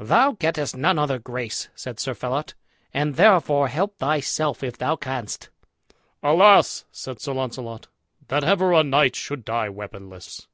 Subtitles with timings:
[0.00, 2.52] "Thou gettest none other grace," said Sir Phelot,
[2.92, 5.48] "and therefore help thyself if thou canst."
[6.22, 7.88] "Alas!" said Sir Launcelot,
[8.28, 10.46] "that ever a knight should die weaponless!"